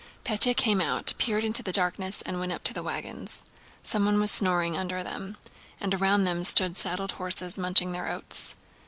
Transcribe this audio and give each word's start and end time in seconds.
Pétya 0.25 0.57
came 0.57 0.81
out, 0.81 1.13
peered 1.19 1.43
into 1.43 1.61
the 1.61 1.71
darkness, 1.71 2.23
and 2.23 2.39
went 2.39 2.51
up 2.51 2.63
to 2.63 2.73
the 2.73 2.81
wagons. 2.81 3.45
Someone 3.83 4.19
was 4.19 4.31
snoring 4.31 4.75
under 4.75 5.03
them, 5.03 5.37
and 5.79 5.93
around 5.93 6.23
them 6.23 6.43
stood 6.43 6.75
saddled 6.75 7.11
horses 7.11 7.55
munching 7.55 7.91
their 7.91 8.09
oats. 8.11 8.55